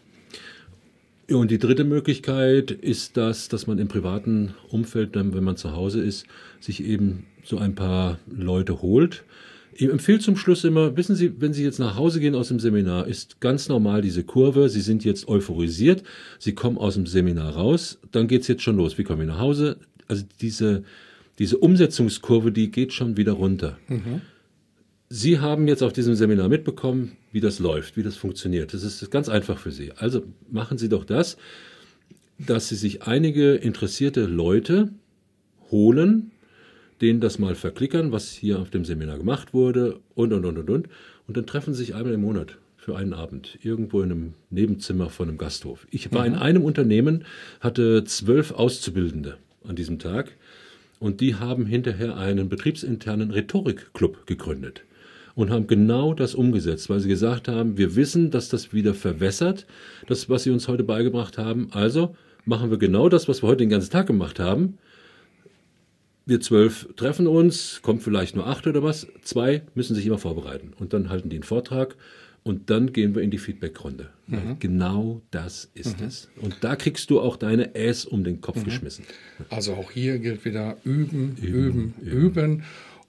[1.30, 6.02] Und die dritte Möglichkeit ist das, dass man im privaten Umfeld, wenn man zu Hause
[6.02, 6.26] ist,
[6.60, 9.24] sich eben so ein paar Leute holt,
[9.76, 12.60] ich empfehle zum Schluss immer, wissen Sie, wenn Sie jetzt nach Hause gehen aus dem
[12.60, 14.70] Seminar, ist ganz normal diese Kurve.
[14.70, 16.04] Sie sind jetzt euphorisiert,
[16.40, 18.98] Sie kommen aus dem Seminar raus, dann geht es jetzt schon los.
[18.98, 19.78] Wie kommen wir nach Hause?
[20.08, 20.84] Also diese,
[21.40, 23.78] diese Umsetzungskurve, die geht schon wieder runter.
[23.88, 24.22] Mhm.
[25.16, 28.74] Sie haben jetzt auf diesem Seminar mitbekommen, wie das läuft, wie das funktioniert.
[28.74, 29.92] Das ist ganz einfach für Sie.
[29.92, 31.38] Also machen Sie doch das,
[32.40, 34.90] dass Sie sich einige interessierte Leute
[35.70, 36.32] holen,
[37.00, 40.70] denen das mal verklickern, was hier auf dem Seminar gemacht wurde und, und, und, und,
[40.72, 40.90] und.
[41.28, 45.12] Und dann treffen sie sich einmal im Monat für einen Abend, irgendwo in einem Nebenzimmer
[45.12, 45.86] von einem Gasthof.
[45.92, 46.34] Ich war mhm.
[46.34, 47.26] in einem Unternehmen,
[47.60, 50.32] hatte zwölf Auszubildende an diesem Tag
[50.98, 54.82] und die haben hinterher einen betriebsinternen Rhetorikclub gegründet
[55.36, 59.66] und haben genau das umgesetzt, weil sie gesagt haben, wir wissen, dass das wieder verwässert,
[60.08, 61.70] das, was sie uns heute beigebracht haben.
[61.72, 62.16] Also
[62.46, 64.78] machen wir genau das, was wir heute den ganzen Tag gemacht haben,
[66.26, 70.72] wir zwölf treffen uns, kommt vielleicht nur acht oder was, zwei müssen sich immer vorbereiten
[70.80, 71.98] und dann halten die einen Vortrag
[72.44, 74.10] und dann gehen wir in die Feedbackrunde.
[74.28, 74.58] Mhm.
[74.60, 76.08] Genau das ist mhm.
[76.08, 76.30] es.
[76.42, 78.66] Und da kriegst du auch deine Äs um den Kopf mhm.
[78.66, 79.06] geschmissen.
[79.50, 82.64] Also auch hier gilt wieder üben, üben, üben, üben.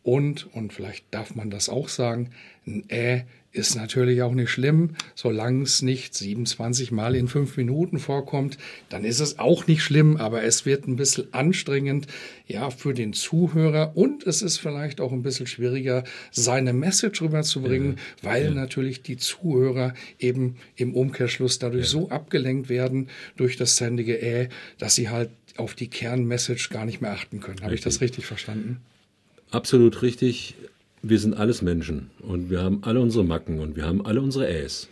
[0.04, 2.30] Und, und vielleicht darf man das auch sagen,
[2.66, 7.98] ein Ä ist natürlich auch nicht schlimm, solange es nicht 27 Mal in fünf Minuten
[7.98, 12.08] vorkommt, dann ist es auch nicht schlimm, aber es wird ein bisschen anstrengend,
[12.46, 17.96] ja, für den Zuhörer und es ist vielleicht auch ein bisschen schwieriger, seine Message rüberzubringen,
[18.22, 18.50] ja, weil ja.
[18.50, 21.90] natürlich die Zuhörer eben im Umkehrschluss dadurch ja.
[21.90, 27.00] so abgelenkt werden durch das ständige Äh, dass sie halt auf die Kernmessage gar nicht
[27.00, 27.62] mehr achten können.
[27.62, 28.80] Habe ich das richtig verstanden?
[29.54, 30.56] Absolut richtig
[31.06, 34.48] wir sind alles Menschen und wir haben alle unsere Macken und wir haben alle unsere
[34.48, 34.88] Äs.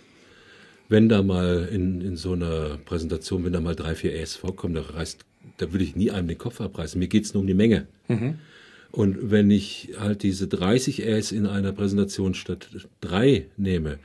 [0.89, 4.75] Wenn da mal in, in so einer Präsentation, wenn da mal drei, vier Äs vorkommen,
[4.75, 5.25] da, reißt,
[5.57, 6.99] da würde ich nie einem den Kopf abreißen.
[6.99, 7.87] Mir geht es nur um die Menge.
[8.09, 8.35] Mhm.
[8.91, 12.69] Und wenn ich halt diese 30 Äs in einer Präsentation statt
[13.01, 13.99] drei nehme,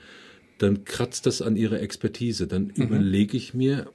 [0.60, 2.48] dann kratzt das an ihre Expertise.
[2.48, 2.84] Dann mhm.
[2.84, 3.88] überlege ich mir,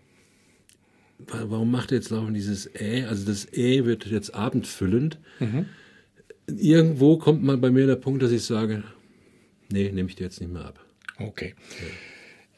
[1.29, 3.07] warum macht er jetzt laufen dieses Ä?
[3.07, 5.19] Also das Ä wird jetzt abendfüllend.
[5.41, 5.65] Mhm
[6.47, 8.83] irgendwo kommt mal bei mir der Punkt, dass ich sage,
[9.71, 10.85] nee, nehme ich dir jetzt nicht mehr ab.
[11.19, 11.55] Okay.
[11.81, 11.87] Ja.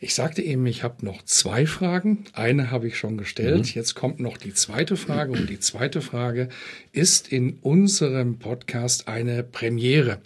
[0.05, 2.25] Ich sagte eben, ich habe noch zwei Fragen.
[2.35, 3.61] Eine habe ich schon gestellt.
[3.61, 3.73] Mhm.
[3.73, 5.33] Jetzt kommt noch die zweite Frage.
[5.33, 6.51] Und die zweite Frage
[6.93, 10.21] ist in unserem Podcast eine Premiere.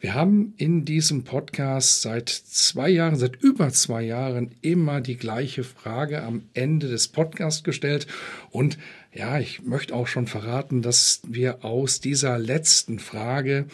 [0.00, 5.62] Wir haben in diesem Podcast seit zwei Jahren, seit über zwei Jahren immer die gleiche
[5.62, 8.08] Frage am Ende des Podcasts gestellt.
[8.50, 8.78] Und
[9.12, 13.66] ja, ich möchte auch schon verraten, dass wir aus dieser letzten Frage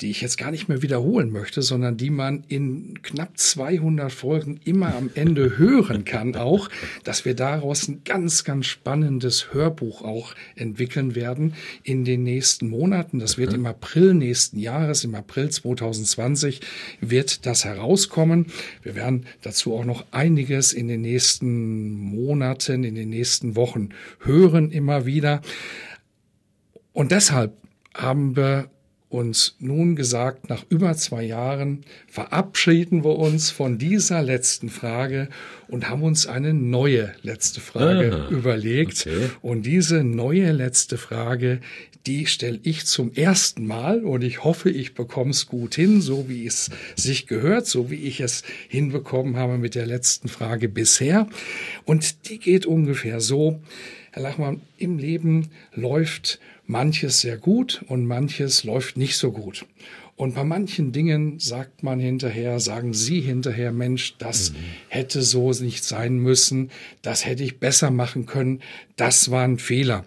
[0.00, 4.60] die ich jetzt gar nicht mehr wiederholen möchte, sondern die man in knapp 200 Folgen
[4.64, 6.68] immer am Ende hören kann auch,
[7.04, 13.18] dass wir daraus ein ganz, ganz spannendes Hörbuch auch entwickeln werden in den nächsten Monaten.
[13.18, 16.60] Das wird im April nächsten Jahres, im April 2020
[17.00, 18.46] wird das herauskommen.
[18.82, 24.70] Wir werden dazu auch noch einiges in den nächsten Monaten, in den nächsten Wochen hören
[24.70, 25.40] immer wieder.
[26.92, 27.56] Und deshalb
[27.94, 28.70] haben wir
[29.16, 35.28] uns nun gesagt, nach über zwei Jahren verabschieden wir uns von dieser letzten Frage
[35.68, 39.06] und haben uns eine neue letzte Frage Aha, überlegt.
[39.06, 39.30] Okay.
[39.42, 41.60] Und diese neue letzte Frage,
[42.06, 46.28] die stelle ich zum ersten Mal und ich hoffe, ich bekomme es gut hin, so
[46.28, 51.26] wie es sich gehört, so wie ich es hinbekommen habe mit der letzten Frage bisher.
[51.84, 53.60] Und die geht ungefähr so.
[54.12, 59.66] Herr Lachmann, im Leben läuft manches sehr gut und manches läuft nicht so gut.
[60.16, 64.56] Und bei manchen Dingen sagt man hinterher, sagen Sie hinterher, Mensch, das mhm.
[64.88, 66.70] hätte so nicht sein müssen,
[67.02, 68.62] das hätte ich besser machen können,
[68.96, 70.06] das war ein Fehler.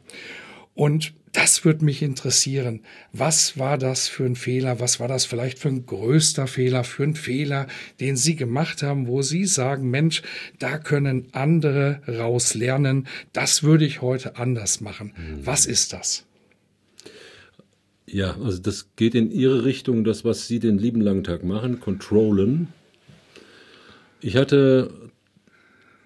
[0.74, 2.82] Und das würde mich interessieren.
[3.14, 4.80] Was war das für ein Fehler?
[4.80, 7.68] Was war das vielleicht für ein größter Fehler, für ein Fehler,
[8.00, 10.24] den Sie gemacht haben, wo Sie sagen, Mensch,
[10.58, 13.08] da können andere raus lernen.
[13.32, 15.14] Das würde ich heute anders machen.
[15.16, 15.46] Mhm.
[15.46, 16.26] Was ist das?
[18.12, 21.80] Ja, also das geht in Ihre Richtung, das, was Sie den lieben langen Tag machen,
[21.80, 22.70] controllen.
[24.20, 24.90] Ich hatte,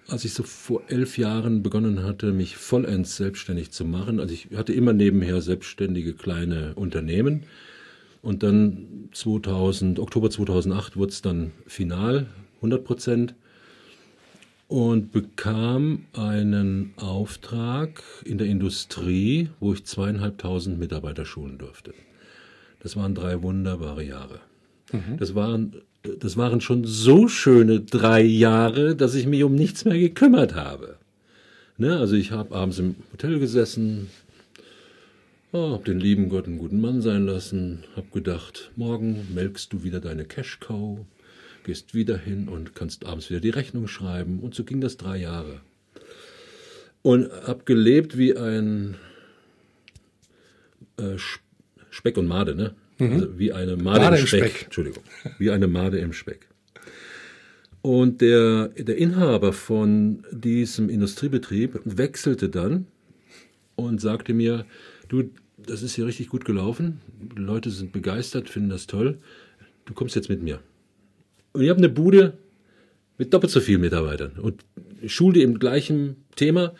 [0.08, 4.48] als ich so vor elf Jahren begonnen hatte, mich vollends selbstständig zu machen, also ich
[4.54, 7.44] hatte immer nebenher selbstständige kleine Unternehmen
[8.20, 13.34] und dann 2000, Oktober 2008 wurde es dann final, 100 Prozent
[14.68, 21.92] und bekam einen Auftrag in der Industrie, wo ich zweieinhalbtausend Mitarbeiter schulen durfte.
[22.80, 24.40] Das waren drei wunderbare Jahre.
[24.92, 25.16] Mhm.
[25.18, 25.76] Das, waren,
[26.20, 30.96] das waren schon so schöne drei Jahre, dass ich mich um nichts mehr gekümmert habe.
[31.76, 31.98] Ne?
[31.98, 34.08] Also ich habe abends im Hotel gesessen,
[35.52, 39.82] oh, habe den lieben Gott einen guten Mann sein lassen, habe gedacht, morgen melkst du
[39.82, 40.98] wieder deine Cash-Cow
[41.64, 44.40] gehst wieder hin und kannst abends wieder die Rechnung schreiben.
[44.40, 45.60] Und so ging das drei Jahre.
[47.02, 48.96] Und habe gelebt wie ein
[50.96, 51.16] äh,
[51.90, 52.74] Speck und Made, ne?
[52.98, 53.12] Mhm.
[53.12, 54.40] Also wie eine Made, Made im, Speck.
[54.40, 54.64] im, Speck.
[54.64, 55.02] Entschuldigung.
[55.38, 56.48] Wie eine Made im Speck.
[57.82, 62.86] Und der, der Inhaber von diesem Industriebetrieb wechselte dann
[63.74, 64.64] und sagte mir,
[65.08, 69.18] du, das ist hier richtig gut gelaufen, die Leute sind begeistert, finden das toll,
[69.84, 70.60] du kommst jetzt mit mir.
[71.54, 72.34] Und ich habe eine Bude
[73.16, 74.64] mit doppelt so vielen Mitarbeitern und
[75.06, 76.74] Schule im gleichen Thema.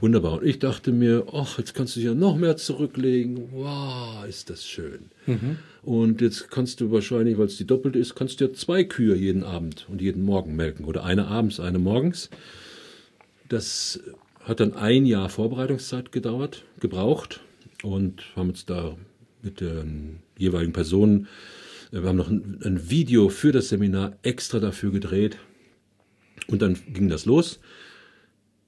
[0.00, 0.38] Wunderbar.
[0.38, 3.50] Und ich dachte mir, ach, jetzt kannst du dich ja noch mehr zurücklegen.
[3.52, 5.10] Wow, ist das schön.
[5.26, 5.58] Mhm.
[5.82, 9.14] Und jetzt kannst du wahrscheinlich, weil es die doppelt ist, kannst du ja zwei Kühe
[9.14, 10.86] jeden Abend und jeden Morgen melken.
[10.86, 12.30] Oder eine abends, eine morgens.
[13.50, 14.00] Das
[14.40, 17.40] hat dann ein Jahr Vorbereitungszeit gedauert, gebraucht.
[17.82, 18.96] Und haben uns da
[19.42, 21.28] mit den jeweiligen Personen
[22.02, 25.38] wir haben noch ein, ein Video für das Seminar extra dafür gedreht.
[26.48, 27.60] Und dann ging das los.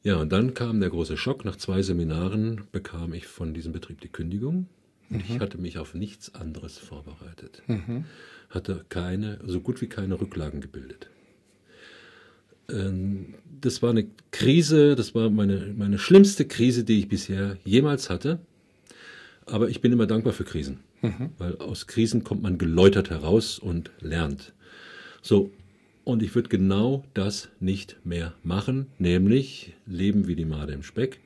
[0.02, 1.44] Ja, und dann kam der große Schock.
[1.44, 4.66] Nach zwei Seminaren bekam ich von diesem Betrieb die Kündigung.
[5.10, 5.34] Und mhm.
[5.34, 7.62] ich hatte mich auf nichts anderes vorbereitet.
[7.66, 8.04] Mhm.
[8.50, 11.08] Hatte keine, so gut wie keine Rücklagen gebildet.
[12.70, 18.10] Ähm, das war eine Krise, das war meine, meine schlimmste Krise, die ich bisher jemals
[18.10, 18.38] hatte.
[19.46, 20.80] Aber ich bin immer dankbar für Krisen.
[21.02, 21.30] Mhm.
[21.38, 24.52] Weil aus Krisen kommt man geläutert heraus und lernt.
[25.22, 25.50] So,
[26.04, 31.20] und ich würde genau das nicht mehr machen, nämlich leben wie die Made im Speck,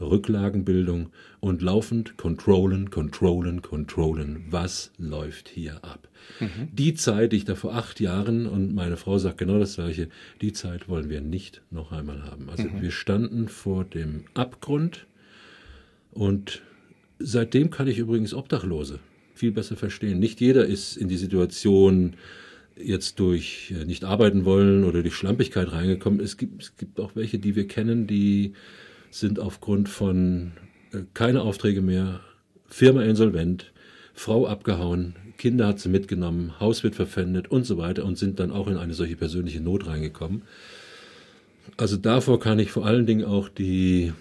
[0.00, 4.44] Rücklagenbildung und laufend controllen, controllen, controllen.
[4.48, 6.08] Was läuft hier ab?
[6.40, 6.68] Mhm.
[6.72, 10.08] Die Zeit, die ich da vor acht Jahren, und meine Frau sagt genau das gleiche,
[10.40, 12.48] die Zeit wollen wir nicht noch einmal haben.
[12.48, 12.80] Also mhm.
[12.80, 15.06] wir standen vor dem Abgrund
[16.10, 16.62] und
[17.18, 18.98] seitdem kann ich übrigens Obdachlose
[19.42, 20.20] viel besser verstehen.
[20.20, 22.14] Nicht jeder ist in die Situation
[22.76, 26.20] jetzt durch äh, nicht arbeiten wollen oder durch Schlampigkeit reingekommen.
[26.20, 28.52] Es gibt, es gibt auch welche, die wir kennen, die
[29.10, 30.52] sind aufgrund von
[30.92, 32.20] äh, keine Aufträge mehr,
[32.68, 33.72] Firma insolvent,
[34.14, 38.52] Frau abgehauen, Kinder hat sie mitgenommen, Haus wird verpfändet und so weiter und sind dann
[38.52, 40.42] auch in eine solche persönliche Not reingekommen.
[41.76, 44.12] Also davor kann ich vor allen Dingen auch die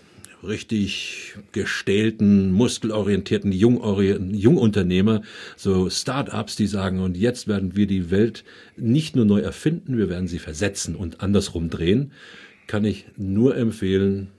[0.44, 5.22] richtig gestählten, muskelorientierten Jungunternehmer,
[5.56, 8.44] so Start-ups, die sagen, und jetzt werden wir die Welt
[8.78, 12.12] nicht nur neu erfinden, wir werden sie versetzen und andersrum drehen,
[12.68, 14.30] kann ich nur empfehlen,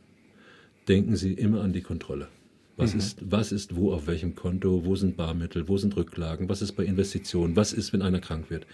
[0.88, 2.28] denken Sie immer an die Kontrolle.
[2.76, 3.00] Was, mhm.
[3.00, 6.72] ist, was ist wo auf welchem Konto, wo sind Barmittel, wo sind Rücklagen, was ist
[6.72, 8.66] bei Investitionen, was ist, wenn einer krank wird,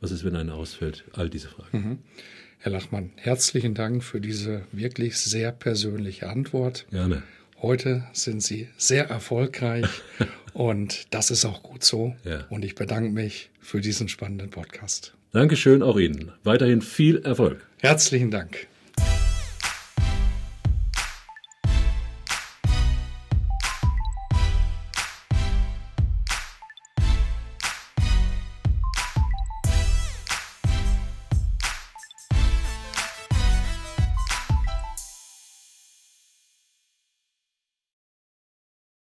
[0.00, 1.78] was ist, wenn einer ausfällt, all diese Fragen.
[1.78, 1.98] Mhm.
[2.64, 6.86] Herr Lachmann, herzlichen Dank für diese wirklich sehr persönliche Antwort.
[6.92, 7.24] Gerne.
[7.60, 9.88] Heute sind Sie sehr erfolgreich
[10.52, 12.14] und das ist auch gut so.
[12.22, 12.46] Ja.
[12.50, 15.12] Und ich bedanke mich für diesen spannenden Podcast.
[15.32, 16.30] Dankeschön auch Ihnen.
[16.44, 17.66] Weiterhin viel Erfolg.
[17.80, 18.68] Herzlichen Dank.